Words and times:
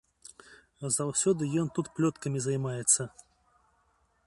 Заўсёды 0.95 1.43
ён 1.63 1.67
тут 1.77 1.91
плёткамі 1.99 2.39
займаецца. 2.47 3.01